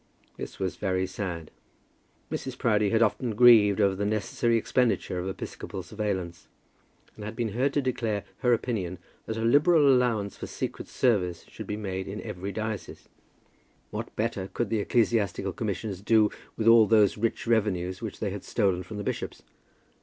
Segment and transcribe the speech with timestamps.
[0.35, 1.51] This was very sad.
[2.31, 2.57] Mrs.
[2.57, 6.47] Proudie had often grieved over the necessary expenditure of episcopal surveillance,
[7.15, 11.45] and had been heard to declare her opinion that a liberal allowance for secret service
[11.49, 13.09] should be made in every diocese.
[13.91, 18.43] What better could the Ecclesiastical Commissioners do with all those rich revenues which they had
[18.43, 19.43] stolen from the bishops?